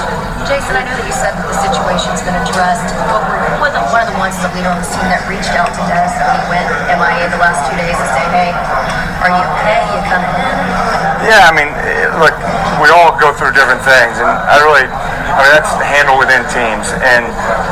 Jason, 0.50 0.74
I 0.74 0.81
know 0.81 0.98
that 0.98 1.05
you 1.05 1.13
said 1.13 1.38
that 1.38 1.45
the 1.45 1.60
situation's 1.62 2.25
been 2.25 2.33
addressed. 2.33 2.89
What 3.13 3.21
were 3.29 3.40
of 4.22 4.54
the 4.54 4.54
leader 4.54 4.70
on 4.70 4.78
the 4.78 4.86
team 4.86 5.10
that 5.10 5.25
reached 5.25 5.50
out 5.58 5.74
to 5.74 5.82
Dez 5.90 6.13
when 6.13 6.30
he 6.30 6.46
went 6.54 6.70
MIA 6.94 7.25
the 7.34 7.42
last 7.42 7.66
two 7.66 7.74
days 7.74 7.98
to 7.98 8.08
say, 8.13 8.22
hey, 8.30 8.54
are 9.18 9.34
you 9.34 9.42
okay? 9.58 9.82
You 9.90 9.98
coming 10.06 10.30
in? 10.30 10.56
Yeah, 11.25 11.50
I 11.50 11.51
mean, 11.58 11.74
look, 12.22 12.38
we 12.78 12.94
all 12.94 13.18
go 13.18 13.34
through 13.34 13.58
different 13.58 13.82
things, 13.82 14.22
and 14.22 14.30
I 14.30 14.62
really, 14.62 14.86
I 14.86 15.42
mean, 15.42 15.54
that's 15.58 15.74
handled 15.74 16.22
within 16.22 16.46
teams, 16.54 16.94
and 17.01 17.25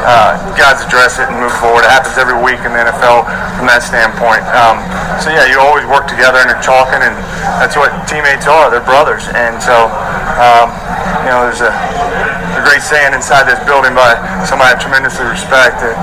uh, 0.09 0.41
guys 0.57 0.81
address 0.81 1.21
it 1.21 1.29
and 1.29 1.37
move 1.37 1.53
forward. 1.61 1.85
It 1.85 1.93
happens 1.93 2.17
every 2.17 2.37
week 2.41 2.57
in 2.65 2.73
the 2.73 2.81
NFL 2.81 3.29
from 3.61 3.69
that 3.69 3.85
standpoint. 3.85 4.41
Um, 4.49 4.81
so 5.21 5.29
yeah, 5.29 5.45
you 5.45 5.61
always 5.61 5.85
work 5.85 6.09
together 6.09 6.41
and 6.41 6.49
you're 6.49 6.65
talking, 6.65 6.97
and 6.97 7.13
that's 7.61 7.77
what 7.77 7.93
teammates 8.09 8.49
are. 8.49 8.73
They're 8.73 8.81
brothers, 8.81 9.29
and 9.37 9.61
so 9.61 9.85
um, 10.41 10.73
you 11.25 11.29
know, 11.29 11.45
there's 11.45 11.61
a 11.61 11.69
a 12.59 12.63
great 12.67 12.83
saying 12.83 13.15
inside 13.15 13.47
this 13.47 13.59
building 13.63 13.95
by 13.95 14.19
somebody 14.43 14.75
I 14.75 14.77
tremendously 14.79 15.23
respect 15.23 15.79
that, 15.79 15.95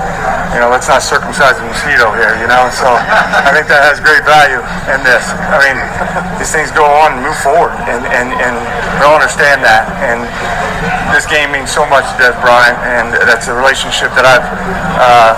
you 0.53 0.59
know, 0.63 0.69
let's 0.71 0.87
not 0.87 1.03
circumcise 1.03 1.59
the 1.59 1.65
mosquito 1.67 2.11
here, 2.15 2.33
you 2.39 2.47
know. 2.47 2.69
So 2.71 2.87
I 2.87 3.51
think 3.51 3.67
that 3.67 3.83
has 3.83 3.99
great 3.99 4.23
value 4.23 4.63
in 4.91 4.99
this. 5.03 5.23
I 5.51 5.57
mean, 5.59 5.77
these 6.39 6.51
things 6.51 6.71
go 6.71 6.85
on 6.87 7.17
and 7.17 7.21
move 7.23 7.37
forward, 7.43 7.75
and, 7.87 8.03
and, 8.07 8.31
and 8.35 8.55
we 8.99 9.03
all 9.03 9.19
understand 9.19 9.63
that. 9.63 9.87
And 10.03 10.23
this 11.11 11.27
game 11.27 11.51
means 11.51 11.71
so 11.71 11.83
much 11.87 12.07
to 12.07 12.15
Dez 12.19 12.35
Bryant, 12.39 12.77
and 12.87 13.13
that's 13.27 13.51
a 13.51 13.55
relationship 13.55 14.13
that 14.15 14.23
I've 14.23 14.47
uh, 14.97 15.33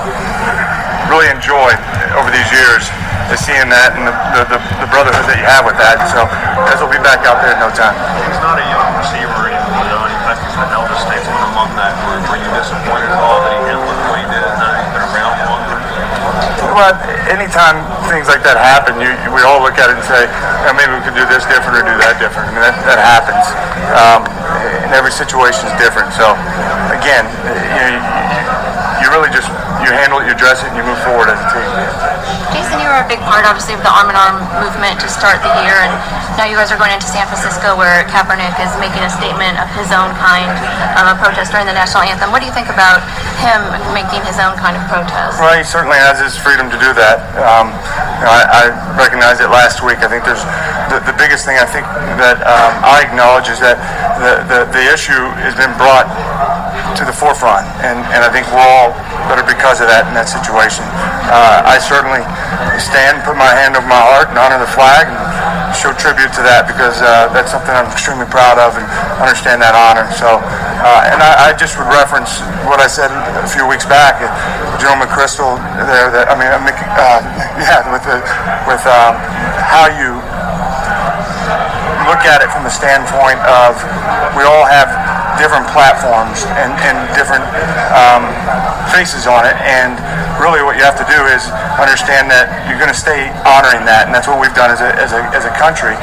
really 1.09 1.29
enjoyed 1.33 1.79
over 2.17 2.29
these 2.29 2.49
years 2.53 2.85
is 3.33 3.41
seeing 3.45 3.69
that 3.69 3.93
and 3.93 4.09
the, 4.09 4.13
the, 4.49 4.57
the, 4.81 4.89
brotherhood 4.89 5.25
that 5.29 5.37
you 5.37 5.45
have 5.45 5.61
with 5.61 5.77
that. 5.77 6.01
So 6.09 6.25
Dez 6.65 6.81
will 6.81 6.89
be 6.89 7.01
back 7.05 7.21
out 7.29 7.41
there 7.45 7.53
in 7.53 7.61
no 7.61 7.69
time. 7.69 7.93
He's 8.25 8.41
not 8.41 8.57
a 8.57 8.65
young 8.65 8.89
receiver 8.97 9.53
anymore, 9.53 9.85
though, 9.85 10.09
he's 10.09 10.57
an 10.57 10.69
elder 10.73 10.97
statesman 10.97 11.41
among 11.53 11.69
that 11.77 11.93
group. 12.05 12.25
Were 12.25 12.41
you 12.41 12.49
disappointed 12.57 13.09
at 13.09 13.21
all 13.21 13.41
that 13.45 13.53
he 13.53 13.59
handled 13.69 13.85
it 13.85 13.97
the 14.01 14.09
way 14.09 14.21
he 14.25 14.29
did? 14.33 14.43
Now 14.57 14.71
he's 14.81 14.91
been 14.97 15.05
around 15.05 15.35
longer. 15.45 15.77
Well, 16.79 16.95
anytime 17.27 17.83
things 18.07 18.31
like 18.31 18.39
that 18.47 18.55
happen, 18.55 19.03
you, 19.03 19.11
we 19.35 19.43
all 19.43 19.59
look 19.59 19.75
at 19.75 19.91
it 19.91 19.99
and 19.99 20.05
say, 20.07 20.31
oh, 20.63 20.71
maybe 20.71 20.95
we 20.95 21.03
could 21.03 21.11
do 21.11 21.27
this 21.27 21.43
different 21.51 21.75
or 21.75 21.83
do 21.83 21.91
that 21.99 22.15
different. 22.23 22.47
I 22.47 22.51
mean, 22.55 22.63
that, 22.63 22.79
that 22.87 22.99
happens. 23.03 23.43
Um, 23.91 24.23
and 24.87 24.95
every 24.95 25.11
situation 25.11 25.67
is 25.67 25.75
different. 25.75 26.15
So, 26.15 26.39
again, 26.95 27.27
you, 27.75 27.83
you, 27.83 27.99
you 29.03 29.07
really 29.11 29.27
just 29.27 29.51
you 29.83 29.91
handle 29.91 30.19
it, 30.19 30.27
you 30.27 30.33
address 30.35 30.61
it, 30.61 30.71
and 30.71 30.77
you 30.77 30.85
move 30.85 30.99
forward 31.03 31.31
as 31.31 31.39
a 31.39 31.47
team. 31.51 31.67
Jason, 32.51 32.81
you 32.81 32.89
were 32.89 33.01
a 33.01 33.09
big 33.09 33.21
part, 33.23 33.45
obviously, 33.47 33.75
of 33.77 33.83
the 33.85 33.91
arm 33.91 34.11
in 34.11 34.17
arm 34.17 34.43
movement 34.59 34.99
to 34.99 35.07
start 35.07 35.39
the 35.41 35.53
year, 35.63 35.77
and 35.79 35.93
now 36.35 36.47
you 36.47 36.55
guys 36.55 36.71
are 36.71 36.79
going 36.79 36.91
into 36.91 37.07
San 37.07 37.27
Francisco 37.27 37.75
where 37.75 38.03
Kaepernick 38.11 38.55
is 38.63 38.71
making 38.79 39.03
a 39.03 39.11
statement 39.11 39.59
of 39.59 39.67
his 39.75 39.91
own 39.91 40.11
kind 40.19 40.47
of 40.99 41.05
a 41.11 41.15
protest 41.19 41.51
during 41.51 41.67
the 41.67 41.75
national 41.75 42.03
anthem. 42.07 42.31
What 42.31 42.39
do 42.43 42.47
you 42.47 42.55
think 42.55 42.71
about 42.71 43.03
him 43.43 43.59
making 43.95 44.23
his 44.27 44.39
own 44.39 44.55
kind 44.59 44.75
of 44.75 44.83
protest? 44.91 45.39
Well, 45.39 45.55
he 45.55 45.63
certainly 45.63 45.99
has 45.99 46.19
his 46.19 46.35
freedom 46.35 46.67
to 46.71 46.79
do 46.79 46.91
that. 46.95 47.19
Um, 47.39 47.71
you 48.19 48.27
know, 48.27 48.33
I, 48.35 48.43
I 48.47 48.63
recognized 48.99 49.39
it 49.39 49.51
last 49.51 49.83
week. 49.83 50.03
I 50.03 50.09
think 50.11 50.27
there's 50.27 50.43
the, 50.91 50.99
the 51.07 51.15
biggest 51.15 51.47
thing 51.47 51.55
I 51.61 51.67
think 51.67 51.87
that 52.19 52.41
um, 52.43 52.73
I 52.83 53.05
acknowledge 53.05 53.47
is 53.47 53.59
that 53.63 53.79
the, 54.19 54.43
the, 54.47 54.59
the 54.75 54.83
issue 54.91 55.23
has 55.39 55.55
been 55.55 55.71
brought 55.79 56.07
to 56.97 57.05
the 57.05 57.13
forefront, 57.13 57.63
and, 57.85 58.01
and 58.11 58.25
I 58.25 58.29
think 58.33 58.49
we're 58.49 58.59
all 58.59 58.91
better 59.29 59.45
because 59.69 59.85
of 59.85 59.93
that 59.93 60.09
in 60.09 60.17
that 60.17 60.25
situation. 60.25 60.81
Uh, 61.29 61.61
I 61.61 61.77
certainly 61.77 62.25
stand, 62.81 63.21
put 63.21 63.37
my 63.37 63.53
hand 63.53 63.77
over 63.77 63.85
my 63.85 64.01
heart, 64.01 64.33
and 64.33 64.37
honor 64.41 64.57
the 64.57 64.73
flag, 64.73 65.05
and 65.05 65.13
show 65.77 65.93
tribute 65.93 66.33
to 66.33 66.41
that 66.41 66.65
because 66.65 66.97
uh, 67.05 67.29
that's 67.37 67.53
something 67.53 67.69
I'm 67.69 67.85
extremely 67.93 68.25
proud 68.33 68.57
of 68.57 68.73
and 68.73 68.81
understand 69.21 69.61
that 69.61 69.77
honor. 69.77 70.09
So, 70.17 70.41
uh, 70.41 71.13
and 71.13 71.21
I, 71.21 71.53
I, 71.53 71.53
just 71.53 71.77
would 71.77 71.85
reference 71.85 72.41
what 72.65 72.81
I 72.81 72.89
said 72.89 73.13
a 73.13 73.45
few 73.45 73.69
weeks 73.69 73.85
back. 73.85 74.17
General 74.81 75.05
McChrystal 75.05 75.61
there, 75.85 76.09
that 76.17 76.25
I 76.25 76.33
mean, 76.33 76.49
uh, 76.49 77.21
yeah, 77.61 77.85
with 77.93 78.01
the, 78.09 78.25
with 78.65 78.81
um, 78.89 79.21
how 79.69 79.85
you 79.85 80.17
look 82.09 82.25
at 82.25 82.41
it 82.41 82.49
from 82.49 82.65
the 82.65 82.73
standpoint 82.73 83.37
of 83.45 83.77
we 84.33 84.41
all 84.49 84.65
have 84.65 84.89
different 85.37 85.69
platforms 85.71 86.43
and, 86.57 86.73
and 86.83 86.97
different 87.13 87.45
um, 87.93 88.25
faces 88.91 89.29
on 89.29 89.45
it. 89.45 89.55
And 89.63 89.95
really 90.41 90.61
what 90.65 90.75
you 90.75 90.83
have 90.83 90.97
to 90.97 91.07
do 91.07 91.19
is 91.31 91.45
understand 91.77 92.31
that 92.31 92.49
you're 92.67 92.79
going 92.79 92.91
to 92.91 92.97
stay 92.97 93.29
honoring 93.45 93.85
that. 93.85 94.07
And 94.07 94.13
that's 94.15 94.27
what 94.27 94.41
we've 94.41 94.55
done 94.55 94.73
as 94.73 94.81
a, 94.81 94.89
as 94.97 95.11
a, 95.13 95.21
as 95.35 95.43
a 95.45 95.53
country 95.55 95.95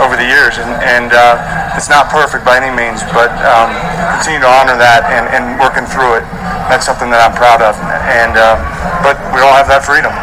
over 0.00 0.14
the 0.18 0.26
years. 0.26 0.58
And, 0.58 0.70
and 0.82 1.10
uh, 1.14 1.76
it's 1.76 1.88
not 1.88 2.12
perfect 2.12 2.44
by 2.44 2.58
any 2.58 2.72
means, 2.72 3.00
but 3.14 3.32
um, 3.46 3.70
continue 4.18 4.42
to 4.42 4.50
honor 4.50 4.76
that 4.76 5.08
and, 5.08 5.26
and 5.32 5.56
working 5.56 5.86
through 5.88 6.20
it. 6.20 6.24
That's 6.68 6.84
something 6.84 7.08
that 7.10 7.20
I'm 7.22 7.34
proud 7.36 7.60
of. 7.60 7.74
And 8.06 8.36
uh, 8.36 8.56
But 9.02 9.18
we 9.34 9.42
all 9.42 9.54
have 9.54 9.66
that 9.66 9.82
freedom. 9.82 10.14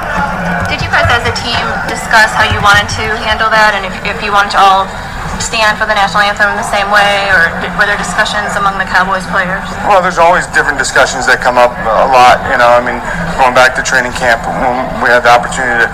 Did 0.71 0.79
you 0.79 0.89
guys 0.93 1.09
as 1.09 1.25
a 1.25 1.35
team 1.35 1.65
discuss 1.89 2.31
how 2.31 2.45
you 2.47 2.61
wanted 2.61 2.87
to 3.01 3.05
handle 3.25 3.49
that 3.49 3.73
and 3.73 3.83
if, 3.83 3.95
if 4.05 4.21
you 4.21 4.31
wanted 4.31 4.55
to 4.55 4.61
all 4.61 4.85
stand 5.41 5.79
for 5.79 5.87
the 5.87 5.95
national 5.95 6.23
anthem 6.23 6.51
the 6.55 6.67
same 6.67 6.87
way, 6.91 7.31
or 7.31 7.49
were 7.79 7.87
there 7.87 7.99
discussions 7.99 8.53
among 8.59 8.77
the 8.77 8.87
Cowboys 8.87 9.25
players? 9.31 9.65
Well, 9.87 10.03
there's 10.03 10.21
always 10.21 10.45
different 10.51 10.77
discussions 10.77 11.25
that 11.25 11.39
come 11.39 11.55
up 11.55 11.71
a 11.71 12.07
lot. 12.11 12.43
You 12.51 12.59
know, 12.59 12.69
I 12.69 12.83
mean, 12.83 12.99
going 13.39 13.55
back 13.55 13.73
to 13.79 13.81
training 13.81 14.13
camp, 14.15 14.43
when 14.45 14.75
we 15.01 15.09
had 15.09 15.23
the 15.23 15.31
opportunity 15.31 15.83
to, 15.83 15.89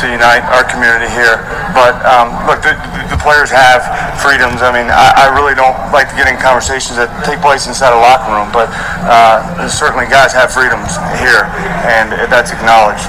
to 0.00 0.04
unite 0.08 0.44
our 0.50 0.64
community 0.64 1.08
here. 1.12 1.44
But 1.76 1.96
um, 2.08 2.32
look, 2.48 2.64
the, 2.64 2.72
the, 3.12 3.20
players 3.20 3.52
have 3.52 3.84
freedoms. 4.22 4.64
I 4.64 4.70
mean, 4.72 4.88
I, 4.88 5.28
I, 5.28 5.34
really 5.34 5.52
don't 5.58 5.76
like 5.90 6.08
to 6.08 6.16
get 6.16 6.30
in 6.30 6.38
conversations 6.38 6.96
that 6.96 7.10
take 7.26 7.42
place 7.42 7.66
inside 7.66 7.92
a 7.92 8.00
locker 8.00 8.32
room, 8.32 8.48
but 8.54 8.70
uh, 9.04 9.68
certainly 9.68 10.06
guys 10.06 10.32
have 10.32 10.54
freedoms 10.54 10.96
here, 11.20 11.50
and 11.84 12.14
that's 12.30 12.54
acknowledged. 12.54 13.04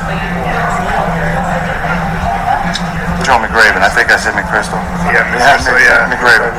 Joe 3.27 3.43
McRaven. 3.43 3.83
I 3.83 3.91
think 3.91 4.07
I 4.07 4.15
said 4.15 4.39
McChrystal. 4.39 4.79
Yeah, 5.11 5.27
McChrystal, 5.27 5.75
yeah. 5.83 6.07
McRaven. 6.07 6.55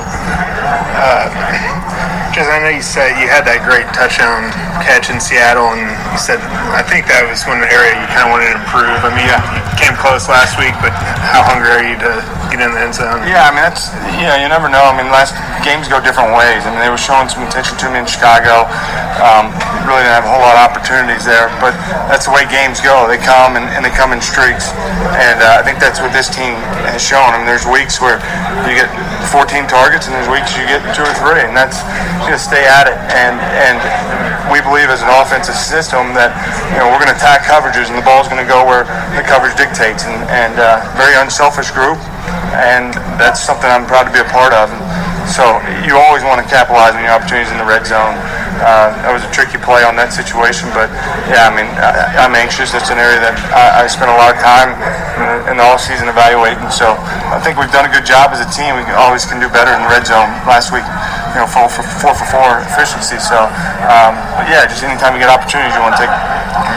Uh, 1.01 1.33
just 2.37 2.45
I 2.53 2.61
know 2.61 2.69
you 2.69 2.85
said 2.85 3.17
you 3.17 3.25
had 3.25 3.49
that 3.49 3.65
great 3.65 3.89
touchdown 3.97 4.53
catch 4.85 5.09
in 5.09 5.17
Seattle, 5.17 5.73
and 5.73 5.89
you 6.13 6.21
said 6.21 6.37
I 6.77 6.85
think 6.85 7.09
that 7.09 7.25
was 7.25 7.41
one 7.49 7.65
area 7.65 7.97
you 7.97 8.05
kind 8.13 8.29
of 8.29 8.37
wanted 8.37 8.53
to 8.53 8.61
improve. 8.61 9.01
I 9.01 9.09
mean, 9.17 9.25
yeah. 9.25 9.41
you 9.41 9.65
came 9.81 9.97
close 9.97 10.29
last 10.29 10.61
week, 10.61 10.77
but 10.85 10.93
how 11.25 11.41
hungry 11.41 11.73
are 11.73 11.87
you 11.89 11.97
to 12.05 12.13
get 12.51 12.61
in 12.65 12.73
the 12.73 12.81
end 12.81 12.95
zone? 12.97 13.23
Yeah, 13.29 13.49
I 13.49 13.51
mean 13.53 13.65
that's 13.65 13.93
yeah, 14.19 14.41
you 14.41 14.49
never 14.49 14.69
know. 14.69 14.83
I 14.83 14.95
mean, 14.97 15.09
last 15.13 15.37
games 15.63 15.87
go 15.87 16.01
different 16.01 16.35
ways. 16.35 16.65
I 16.65 16.73
mean, 16.73 16.83
they 16.83 16.91
were 16.91 17.01
showing 17.01 17.29
some 17.29 17.45
attention 17.47 17.77
to 17.79 17.87
me 17.93 18.03
in 18.03 18.09
Chicago. 18.09 18.67
Um, 19.21 19.51
really 19.87 20.05
didn't 20.05 20.19
have 20.19 20.27
a 20.27 20.33
whole 20.33 20.43
lot 20.43 20.55
of 20.59 20.63
opportunities 20.69 21.27
there, 21.27 21.51
but 21.59 21.75
that's 22.07 22.27
the 22.27 22.35
way 22.35 22.47
games 22.47 22.79
go. 22.81 23.07
They 23.11 23.19
come 23.19 23.59
and, 23.59 23.67
and 23.75 23.83
they 23.83 23.93
come 23.93 24.15
in 24.15 24.21
streaks, 24.23 24.71
and 25.19 25.39
uh, 25.43 25.59
I 25.59 25.63
think 25.67 25.83
that's 25.83 25.99
what 25.99 26.15
this 26.15 26.31
team 26.31 26.55
has 26.89 27.03
shown. 27.03 27.35
I 27.35 27.39
mean, 27.39 27.49
there's 27.49 27.67
weeks 27.67 27.99
where 27.99 28.23
you 28.67 28.79
get 28.79 28.91
14 29.31 29.67
targets, 29.67 30.07
and 30.07 30.15
there's 30.15 30.31
weeks 30.31 30.55
you 30.55 30.65
get 30.67 30.81
two 30.95 31.05
or 31.05 31.15
three, 31.19 31.43
and 31.43 31.53
that's 31.53 31.83
just 32.31 32.49
stay 32.49 32.65
at 32.65 32.87
it. 32.87 32.99
And 33.13 33.37
and 33.39 33.79
we 34.49 34.61
believe 34.65 34.89
as 34.89 35.05
an 35.05 35.13
offensive 35.21 35.57
system 35.57 36.17
that 36.17 36.33
you 36.73 36.81
know 36.81 36.89
we're 36.89 37.01
going 37.01 37.13
to 37.13 37.19
attack 37.19 37.45
coverages, 37.45 37.93
and 37.93 37.97
the 37.97 38.07
ball's 38.07 38.29
going 38.29 38.41
to 38.41 38.49
go 38.49 38.65
where 38.65 38.89
the 39.17 39.25
coverage 39.25 39.57
dictates. 39.57 40.09
And, 40.09 40.17
and 40.33 40.55
uh, 40.57 40.81
very 40.97 41.17
unselfish 41.21 41.71
group, 41.71 42.01
and 42.59 42.91
that's 43.15 43.39
something 43.39 43.71
I'm 43.71 43.87
proud 43.87 44.11
to 44.11 44.13
be 44.13 44.19
a 44.19 44.31
part 44.31 44.51
of. 44.51 44.67
So 45.31 45.45
you 45.85 45.95
always 45.95 46.25
want 46.25 46.41
to 46.43 46.47
capitalize 46.49 46.97
on 46.97 47.05
your 47.05 47.13
opportunities 47.13 47.53
in 47.53 47.61
the 47.61 47.69
red 47.69 47.85
zone. 47.85 48.17
Uh, 48.59 48.91
that 49.07 49.15
was 49.15 49.23
a 49.23 49.31
tricky 49.31 49.61
play 49.61 49.87
on 49.87 49.95
that 49.95 50.11
situation, 50.11 50.67
but 50.75 50.91
yeah, 51.31 51.47
I 51.47 51.53
mean, 51.55 51.69
I, 51.79 52.27
am 52.27 52.35
anxious. 52.35 52.75
That's 52.75 52.91
an 52.91 52.99
area 52.99 53.23
that 53.23 53.39
I, 53.55 53.85
I 53.85 53.87
spent 53.87 54.11
a 54.11 54.19
lot 54.19 54.35
of 54.35 54.43
time 54.43 54.75
in, 54.75 55.55
in 55.55 55.55
the 55.63 55.67
off 55.69 55.79
season 55.79 56.11
evaluating. 56.11 56.67
So 56.75 56.99
I 57.31 57.39
think 57.39 57.55
we've 57.55 57.71
done 57.71 57.87
a 57.87 57.93
good 57.93 58.03
job 58.03 58.35
as 58.35 58.43
a 58.43 58.51
team. 58.51 58.75
We 58.75 58.83
always 58.99 59.23
can 59.23 59.39
do 59.39 59.47
better 59.47 59.71
in 59.71 59.79
the 59.85 59.91
red 59.93 60.11
zone. 60.11 60.27
Last 60.43 60.75
week, 60.75 60.83
you 61.37 61.39
know, 61.39 61.47
four 61.47 61.71
for 61.71 61.87
four 62.03 62.19
for 62.19 62.27
four 62.27 62.59
efficiency. 62.67 63.23
So, 63.23 63.39
um, 63.87 64.19
but 64.35 64.51
yeah, 64.51 64.67
just 64.67 64.83
anytime 64.83 65.15
you 65.15 65.23
get 65.23 65.31
opportunities, 65.31 65.77
you 65.79 65.83
want 65.85 65.95
to 65.95 66.03
take 66.03 66.15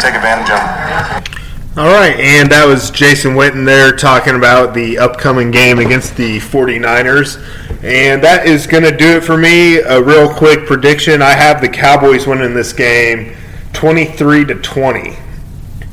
take 0.05 0.13
advantage 0.13 0.53
of 0.53 0.61
them. 0.61 1.40
All 1.77 1.87
right, 1.87 2.19
and 2.19 2.51
that 2.51 2.65
was 2.65 2.91
Jason 2.91 3.31
Witten 3.31 3.65
there 3.65 3.95
talking 3.95 4.35
about 4.35 4.73
the 4.73 4.97
upcoming 4.97 5.51
game 5.51 5.79
against 5.79 6.17
the 6.17 6.37
49ers. 6.39 7.37
And 7.81 8.21
that 8.25 8.45
is 8.45 8.67
going 8.67 8.83
to 8.83 8.91
do 8.91 9.15
it 9.15 9.23
for 9.23 9.37
me. 9.37 9.77
A 9.77 10.03
real 10.03 10.27
quick 10.27 10.65
prediction 10.65 11.21
I 11.21 11.29
have 11.29 11.61
the 11.61 11.69
Cowboys 11.69 12.27
winning 12.27 12.53
this 12.53 12.73
game 12.73 13.37
23 13.71 14.43
to 14.47 14.55
20. 14.55 14.99
I 14.99 15.13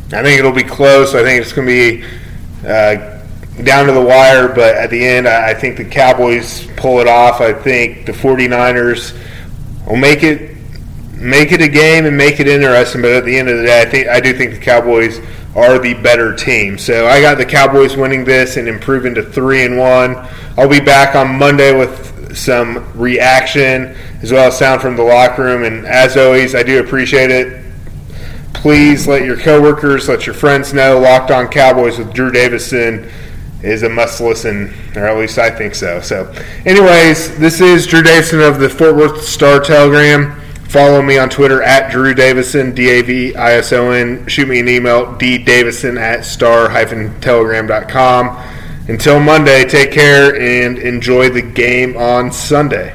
think 0.00 0.40
it'll 0.40 0.50
be 0.50 0.64
close. 0.64 1.14
I 1.14 1.23
think 1.23 1.42
it's 1.42 1.52
going 1.52 1.68
to 1.68 2.00
be 2.02 2.04
uh, 2.66 3.23
down 3.62 3.87
to 3.87 3.92
the 3.92 4.02
wire, 4.02 4.49
but 4.49 4.75
at 4.75 4.90
the 4.90 5.06
end, 5.06 5.28
I 5.28 5.54
think 5.54 5.76
the 5.76 5.85
Cowboys 5.85 6.66
pull 6.76 6.99
it 6.99 7.06
off. 7.06 7.40
I 7.40 7.52
think 7.52 8.04
the 8.04 8.12
49ers 8.12 9.16
will 9.87 9.94
make 9.94 10.25
it 10.25 10.56
make 11.12 11.52
it 11.52 11.61
a 11.61 11.68
game 11.68 12.04
and 12.04 12.16
make 12.16 12.40
it 12.40 12.49
interesting. 12.49 13.00
But 13.00 13.12
at 13.12 13.25
the 13.25 13.38
end 13.38 13.49
of 13.49 13.58
the 13.58 13.64
day, 13.64 13.80
I 13.80 13.85
think 13.85 14.08
I 14.08 14.18
do 14.18 14.37
think 14.37 14.54
the 14.54 14.61
Cowboys 14.61 15.20
are 15.57 15.78
the 15.78 15.95
better 15.95 16.35
team. 16.35 16.78
So 16.78 17.07
I 17.07 17.21
got 17.21 17.38
the 17.38 17.46
Cowboys 17.46 17.96
winning 17.96 18.25
this 18.25 18.57
and 18.57 18.68
improving 18.68 19.14
to 19.14 19.22
three 19.22 19.64
and 19.64 19.79
one. 19.79 20.16
I'll 20.57 20.68
be 20.68 20.81
back 20.81 21.14
on 21.14 21.38
Monday 21.38 21.77
with 21.77 22.37
some 22.37 22.90
reaction 22.99 23.96
as 24.22 24.33
well 24.33 24.49
as 24.49 24.59
sound 24.59 24.81
from 24.81 24.96
the 24.96 25.03
locker 25.03 25.44
room. 25.44 25.64
And 25.64 25.87
as 25.87 26.16
always, 26.16 26.55
I 26.55 26.62
do 26.62 26.81
appreciate 26.81 27.31
it. 27.31 27.64
Please 28.55 29.07
let 29.07 29.25
your 29.25 29.37
coworkers, 29.37 30.09
let 30.09 30.27
your 30.27 30.35
friends 30.35 30.75
know. 30.75 30.99
Locked 30.99 31.31
on 31.31 31.49
Cowboys 31.49 31.99
with 31.99 32.12
Drew 32.12 32.31
Davison 32.31 33.09
is 33.62 33.83
a 33.83 33.88
must 33.88 34.20
listen, 34.20 34.72
or 34.96 35.07
at 35.07 35.16
least 35.16 35.38
I 35.38 35.51
think 35.51 35.75
so. 35.75 36.01
So, 36.01 36.33
anyways, 36.64 37.38
this 37.38 37.61
is 37.61 37.87
Drew 37.87 38.03
Davison 38.03 38.40
of 38.40 38.59
the 38.59 38.68
Fort 38.68 38.96
Worth 38.96 39.22
Star 39.22 39.61
Telegram. 39.61 40.40
Follow 40.68 41.00
me 41.00 41.16
on 41.18 41.31
Twitter 41.31 41.62
at 41.62 41.90
Drew 41.90 42.12
Davison, 42.14 42.74
D 42.74 42.90
A 42.90 43.00
V 43.02 43.35
I 43.35 43.54
S 43.54 43.72
O 43.72 43.90
N. 43.90 44.28
Shoot 44.28 44.48
me 44.48 44.61
an 44.61 44.68
email, 44.68 45.07
ddavison 45.14 45.98
at 45.98 46.26
star-telegram.com. 46.26 48.44
Until 48.88 49.20
Monday, 49.20 49.64
take 49.66 49.92
care 49.92 50.38
and 50.38 50.78
enjoy 50.78 51.31
the 51.31 51.40
game 51.42 51.96
on 51.96 52.31
Sunday. 52.31 52.94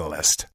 Catalyst. 0.00 0.46